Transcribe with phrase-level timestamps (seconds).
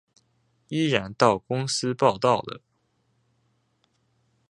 [0.67, 2.63] 依然到公司報到了